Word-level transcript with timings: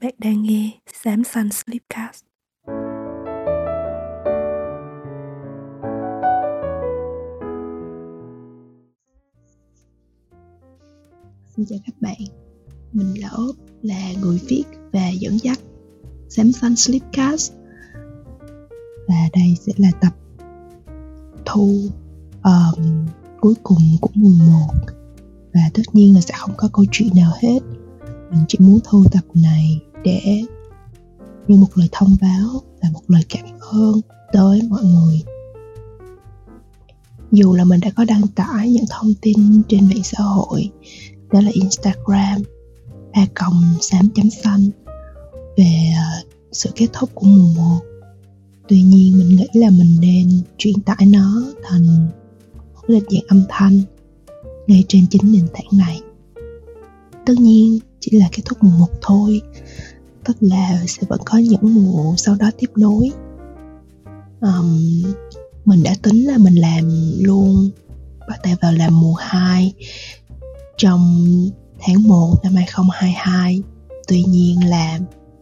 Bạn 0.00 0.14
đang 0.18 0.42
nghe 0.42 0.70
Samsung 1.02 1.50
Sleepcast. 1.50 2.24
Xin 11.56 11.66
chào 11.66 11.78
các 11.86 11.94
bạn, 12.00 12.20
mình 12.92 13.20
là 13.20 13.28
Ốp, 13.28 13.56
là 13.82 14.12
người 14.20 14.40
viết 14.48 14.64
và 14.92 15.08
dẫn 15.08 15.38
dắt 15.42 15.58
Samsung 16.28 16.76
Sleepcast. 16.76 17.52
Và 19.08 19.28
đây 19.32 19.56
sẽ 19.60 19.72
là 19.76 19.90
tập 20.00 20.12
thu 21.46 21.80
um, 22.44 23.06
cuối 23.40 23.54
cùng 23.62 23.82
của 24.00 24.10
mùa 24.14 24.30
1 24.30 24.56
Và 25.54 25.70
tất 25.74 25.82
nhiên 25.92 26.14
là 26.14 26.20
sẽ 26.20 26.34
không 26.38 26.54
có 26.56 26.68
câu 26.72 26.84
chuyện 26.92 27.08
nào 27.14 27.32
hết. 27.42 27.60
Mình 28.30 28.44
chỉ 28.48 28.58
muốn 28.60 28.78
thu 28.84 29.04
tập 29.12 29.24
này 29.34 29.85
để 30.06 30.42
như 31.48 31.56
một 31.56 31.66
lời 31.74 31.88
thông 31.92 32.16
báo 32.20 32.62
và 32.82 32.88
một 32.92 33.02
lời 33.08 33.22
cảm 33.28 33.44
ơn 33.60 34.00
tới 34.32 34.60
mọi 34.68 34.84
người. 34.84 35.22
Dù 37.32 37.54
là 37.54 37.64
mình 37.64 37.80
đã 37.80 37.90
có 37.96 38.04
đăng 38.04 38.26
tải 38.26 38.70
những 38.70 38.84
thông 38.90 39.14
tin 39.20 39.62
trên 39.68 39.88
mạng 39.88 40.02
xã 40.04 40.22
hội, 40.22 40.70
đó 41.32 41.40
là 41.40 41.50
instagram, 41.54 42.42
a 43.12 43.26
còng 43.34 43.62
xám 43.80 44.08
chấm 44.14 44.30
xanh 44.30 44.70
về 45.56 45.92
à, 45.96 46.22
sự 46.52 46.70
kết 46.74 46.86
thúc 46.92 47.10
của 47.14 47.26
mùa 47.26 47.52
một. 47.56 47.80
Tuy 48.68 48.82
nhiên, 48.82 49.18
mình 49.18 49.28
nghĩ 49.28 49.46
là 49.54 49.70
mình 49.70 49.96
nên 50.00 50.40
truyền 50.58 50.80
tải 50.80 51.06
nó 51.06 51.42
thành 51.62 52.08
một 52.74 52.82
lịch 52.86 53.10
dạng 53.10 53.26
âm 53.28 53.44
thanh 53.48 53.80
ngay 54.66 54.84
trên 54.88 55.06
chính 55.10 55.32
nền 55.32 55.48
tảng 55.52 55.78
này. 55.78 56.00
Tất 57.26 57.34
nhiên, 57.38 57.78
chỉ 58.00 58.18
là 58.18 58.28
kết 58.32 58.42
thúc 58.44 58.58
mùa 58.60 58.78
một 58.78 58.90
thôi 59.02 59.40
tức 60.26 60.36
là 60.40 60.82
sẽ 60.86 61.02
vẫn 61.08 61.20
có 61.24 61.38
những 61.38 61.74
mùa 61.74 62.14
sau 62.16 62.34
đó 62.34 62.50
tiếp 62.58 62.70
nối. 62.76 63.10
Um, 64.40 65.02
mình 65.64 65.82
đã 65.82 65.94
tính 66.02 66.26
là 66.26 66.38
mình 66.38 66.54
làm 66.54 67.12
luôn 67.18 67.70
bắt 68.28 68.40
tay 68.42 68.56
vào 68.62 68.72
làm 68.72 69.00
mùa 69.00 69.14
2 69.14 69.72
trong 70.76 71.24
tháng 71.80 72.02
1 72.02 72.34
năm 72.42 72.54
2022 72.54 73.62
tuy 74.08 74.22
nhiên 74.22 74.68
là 74.68 74.98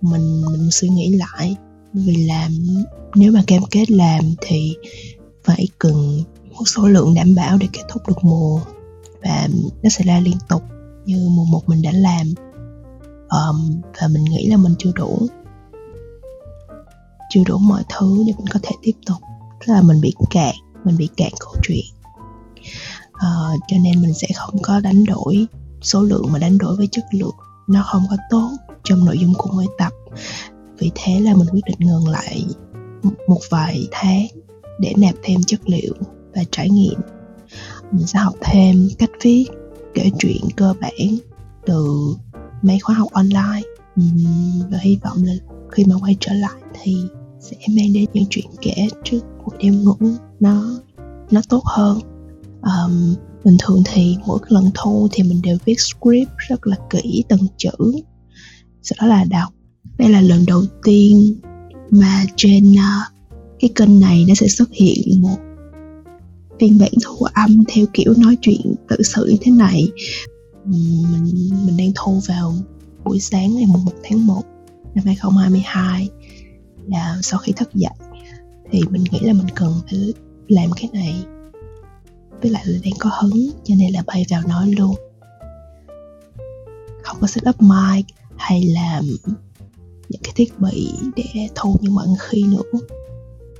mình 0.00 0.42
mình 0.52 0.70
suy 0.70 0.88
nghĩ 0.88 1.16
lại 1.16 1.56
vì 1.92 2.16
làm 2.26 2.52
nếu 3.14 3.32
mà 3.32 3.42
cam 3.46 3.62
kết 3.70 3.90
làm 3.90 4.34
thì 4.40 4.76
phải 5.44 5.68
cần 5.78 6.22
một 6.58 6.64
số 6.66 6.88
lượng 6.88 7.14
đảm 7.14 7.34
bảo 7.34 7.58
để 7.58 7.66
kết 7.72 7.82
thúc 7.88 8.08
được 8.08 8.24
mùa 8.24 8.60
và 9.22 9.48
nó 9.82 9.90
sẽ 9.90 10.04
ra 10.04 10.20
liên 10.20 10.36
tục 10.48 10.62
như 11.04 11.28
mùa 11.30 11.44
một 11.44 11.68
mình 11.68 11.82
đã 11.82 11.92
làm 11.92 12.34
um, 13.30 13.80
và 14.00 14.08
mình 14.08 14.24
nghĩ 14.24 14.46
là 14.46 14.56
mình 14.56 14.74
chưa 14.78 14.92
đủ 14.94 15.28
chưa 17.30 17.44
đủ 17.46 17.58
mọi 17.58 17.82
thứ 17.88 18.24
để 18.26 18.32
mình 18.38 18.46
có 18.52 18.60
thể 18.62 18.70
tiếp 18.82 18.92
tục. 19.06 19.16
Tức 19.60 19.72
là 19.72 19.82
mình 19.82 20.00
bị 20.00 20.14
cạn 20.30 20.54
mình 20.84 20.96
bị 20.96 21.08
cạn 21.16 21.30
câu 21.40 21.54
chuyện. 21.62 21.84
Uh, 23.10 23.60
cho 23.68 23.76
nên 23.82 24.02
mình 24.02 24.14
sẽ 24.14 24.26
không 24.36 24.62
có 24.62 24.80
đánh 24.80 25.04
đổi 25.04 25.46
số 25.82 26.02
lượng 26.02 26.26
mà 26.32 26.38
đánh 26.38 26.58
đổi 26.58 26.76
với 26.76 26.88
chất 26.92 27.04
lượng. 27.12 27.34
Nó 27.68 27.82
không 27.82 28.02
có 28.10 28.16
tốt 28.30 28.50
trong 28.84 29.04
nội 29.04 29.18
dung 29.18 29.34
của 29.38 29.50
mỗi 29.52 29.66
tập. 29.78 29.92
Vì 30.78 30.90
thế 30.94 31.20
là 31.20 31.34
mình 31.34 31.48
quyết 31.52 31.64
định 31.66 31.78
ngừng 31.80 32.08
lại 32.08 32.44
một 33.28 33.40
vài 33.50 33.88
tháng 33.90 34.26
để 34.80 34.92
nạp 34.96 35.14
thêm 35.22 35.40
chất 35.46 35.60
liệu 35.66 35.94
và 36.34 36.42
trải 36.50 36.70
nghiệm. 36.70 37.00
Mình 37.92 38.06
sẽ 38.06 38.18
học 38.18 38.34
thêm 38.40 38.88
cách 38.98 39.10
viết 39.22 39.44
kể 39.94 40.10
chuyện 40.18 40.42
cơ 40.56 40.74
bản 40.80 41.18
từ 41.66 41.98
mấy 42.62 42.78
khóa 42.78 42.94
học 42.94 43.08
online. 43.12 43.62
Và 44.70 44.78
hy 44.80 44.98
vọng 45.04 45.24
là 45.24 45.32
khi 45.70 45.84
mà 45.84 45.94
quay 46.00 46.16
trở 46.20 46.32
lại 46.32 46.62
thì 46.82 46.96
sẽ 47.40 47.56
mang 47.76 47.92
đến 47.92 48.04
những 48.12 48.26
chuyện 48.30 48.46
kể 48.62 48.88
trước 49.04 49.20
buổi 49.44 49.56
đêm 49.62 49.84
ngủ 49.84 49.96
nó 50.40 50.80
nó 51.30 51.40
tốt 51.48 51.62
hơn. 51.64 52.00
Um, 52.62 53.14
bình 53.44 53.56
thường 53.58 53.82
thì 53.92 54.16
mỗi 54.26 54.38
lần 54.48 54.70
thu 54.74 55.08
thì 55.12 55.22
mình 55.22 55.42
đều 55.42 55.56
viết 55.64 55.80
script 55.80 56.30
rất 56.48 56.66
là 56.66 56.76
kỹ 56.90 57.24
từng 57.28 57.46
chữ. 57.56 57.70
Sau 58.82 58.96
đó 59.00 59.06
là 59.06 59.24
đọc. 59.24 59.52
Đây 59.98 60.08
là 60.08 60.20
lần 60.20 60.46
đầu 60.46 60.62
tiên 60.84 61.40
mà 61.90 62.24
trên 62.36 62.72
uh, 62.72 63.18
cái 63.60 63.70
kênh 63.74 64.00
này 64.00 64.24
nó 64.28 64.34
sẽ 64.34 64.48
xuất 64.48 64.68
hiện 64.72 65.22
một 65.22 65.36
phiên 66.60 66.78
bản 66.78 66.92
thu 67.04 67.26
âm 67.34 67.64
theo 67.68 67.86
kiểu 67.92 68.14
nói 68.16 68.36
chuyện 68.40 68.74
tự 68.88 68.96
sự 69.02 69.26
như 69.30 69.36
thế 69.40 69.52
này 69.52 69.88
mình 70.68 71.50
mình 71.66 71.76
đang 71.76 71.92
thu 71.94 72.20
vào 72.28 72.54
buổi 73.04 73.20
sáng 73.20 73.54
ngày 73.54 73.66
1 73.66 73.92
tháng 74.02 74.26
1 74.26 74.42
năm 74.94 75.04
2022 75.04 76.08
là 76.86 77.18
sau 77.22 77.38
khi 77.38 77.52
thức 77.52 77.74
dậy 77.74 77.94
thì 78.70 78.82
mình 78.90 79.04
nghĩ 79.10 79.18
là 79.20 79.32
mình 79.32 79.46
cần 79.54 79.74
phải 79.90 80.12
làm 80.48 80.70
cái 80.76 80.90
này. 80.92 81.24
Với 82.42 82.50
lại 82.50 82.62
là 82.66 82.78
đang 82.84 82.94
có 82.98 83.10
hứng, 83.20 83.50
cho 83.64 83.74
nên 83.78 83.92
là 83.92 84.02
bay 84.06 84.26
vào 84.30 84.42
nói 84.48 84.74
luôn. 84.78 84.94
Không 87.02 87.16
có 87.20 87.26
set 87.26 87.48
up 87.48 87.62
mic 87.62 88.06
hay 88.36 88.64
là 88.64 89.02
những 90.08 90.22
cái 90.22 90.32
thiết 90.36 90.58
bị 90.58 90.92
để 91.16 91.48
thu 91.54 91.76
như 91.80 91.90
mọi 91.90 92.06
khi 92.20 92.42
nữa. 92.42 92.78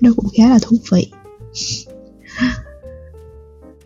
Nó 0.00 0.10
cũng 0.16 0.28
khá 0.36 0.48
là 0.48 0.58
thú 0.62 0.76
vị. 0.90 1.10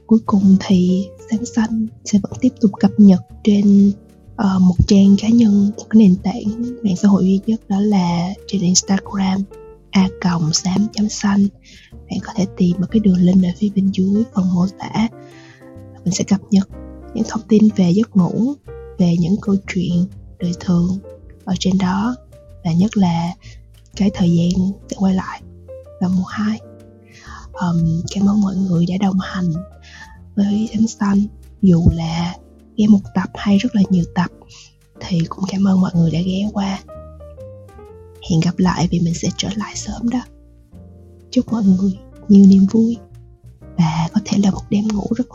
Cuối 0.06 0.20
cùng 0.26 0.56
thì 0.60 1.08
sáng 1.30 1.44
xanh 1.44 1.86
sẽ 2.04 2.18
vẫn 2.22 2.32
tiếp 2.40 2.52
tục 2.60 2.70
cập 2.80 2.90
nhật 2.98 3.20
trên 3.44 3.92
uh, 4.32 4.62
một 4.62 4.74
trang 4.86 5.16
cá 5.18 5.28
nhân 5.28 5.70
một 5.76 5.84
cái 5.90 5.98
nền 5.98 6.16
tảng 6.16 6.62
mạng 6.82 6.96
xã 6.96 7.08
hội 7.08 7.24
duy 7.24 7.40
nhất 7.46 7.60
đó 7.68 7.80
là 7.80 8.34
trên 8.46 8.60
instagram 8.60 9.42
a 9.90 10.08
còng 10.20 10.52
xám 10.52 10.86
chấm 10.92 11.08
xanh. 11.08 11.46
Bạn 11.92 12.18
có 12.22 12.32
thể 12.36 12.46
tìm 12.56 12.76
một 12.80 12.86
cái 12.90 13.00
đường 13.00 13.18
link 13.18 13.44
ở 13.44 13.48
phía 13.58 13.68
bên 13.74 13.90
dưới 13.92 14.24
phần 14.34 14.54
mô 14.54 14.66
tả. 14.78 15.08
Mình 16.04 16.14
sẽ 16.14 16.24
cập 16.24 16.40
nhật 16.50 16.68
những 17.14 17.24
thông 17.28 17.42
tin 17.48 17.68
về 17.76 17.90
giấc 17.90 18.16
ngủ 18.16 18.54
về 18.98 19.16
những 19.20 19.36
câu 19.40 19.56
chuyện 19.74 20.04
đời 20.38 20.52
thường 20.60 20.98
ở 21.44 21.54
trên 21.58 21.78
đó 21.78 22.16
và 22.64 22.72
nhất 22.72 22.96
là 22.96 23.34
cái 23.96 24.10
thời 24.14 24.30
gian 24.30 24.72
sẽ 24.90 24.96
quay 24.98 25.14
lại 25.14 25.42
vào 26.00 26.10
mùa 26.10 26.24
2 26.24 26.60
um, 27.52 28.02
cảm 28.14 28.28
ơn 28.28 28.40
mọi 28.40 28.56
người 28.56 28.86
đã 28.86 28.94
đồng 29.00 29.18
hành 29.22 29.52
với 30.36 30.70
ánh 30.72 30.86
xanh 30.86 31.22
dù 31.62 31.84
là 31.92 32.36
ghé 32.76 32.86
một 32.86 33.00
tập 33.14 33.30
hay 33.34 33.58
rất 33.58 33.74
là 33.74 33.82
nhiều 33.90 34.04
tập, 34.14 34.30
thì 35.00 35.20
cũng 35.28 35.44
cảm 35.48 35.64
ơn 35.64 35.80
mọi 35.80 35.90
người 35.94 36.10
đã 36.10 36.18
ghé 36.20 36.48
qua. 36.52 36.80
Hẹn 38.30 38.40
gặp 38.40 38.58
lại 38.58 38.88
vì 38.90 39.00
mình 39.00 39.14
sẽ 39.14 39.28
trở 39.36 39.48
lại 39.56 39.76
sớm 39.76 40.08
đó. 40.08 40.20
Chúc 41.30 41.52
mọi 41.52 41.62
người 41.64 41.98
nhiều 42.28 42.46
niềm 42.46 42.66
vui 42.70 42.96
và 43.78 44.08
có 44.14 44.20
thể 44.24 44.38
là 44.38 44.50
một 44.50 44.62
đêm 44.70 44.88
ngủ 44.88 45.06
rất 45.16 45.28